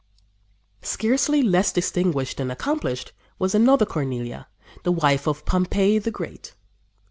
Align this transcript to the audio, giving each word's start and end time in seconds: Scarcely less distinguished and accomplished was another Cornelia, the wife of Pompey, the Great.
Scarcely 0.81 1.43
less 1.43 1.71
distinguished 1.71 2.39
and 2.39 2.51
accomplished 2.51 3.13
was 3.37 3.53
another 3.53 3.85
Cornelia, 3.85 4.47
the 4.81 4.91
wife 4.91 5.27
of 5.27 5.45
Pompey, 5.45 5.99
the 5.99 6.09
Great. 6.09 6.55